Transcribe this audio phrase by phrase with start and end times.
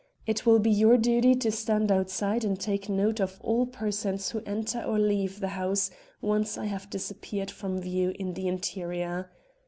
[0.25, 4.41] It will be your duty to stand outside and take note of all persons who
[4.47, 9.29] enter or leave the house once I have disappeared from view in the interior.